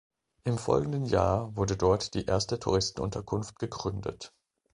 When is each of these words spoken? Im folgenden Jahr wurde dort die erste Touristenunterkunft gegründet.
Im 0.45 0.57
folgenden 0.57 1.05
Jahr 1.05 1.55
wurde 1.55 1.77
dort 1.77 2.15
die 2.15 2.25
erste 2.25 2.57
Touristenunterkunft 2.57 3.59
gegründet. 3.59 4.33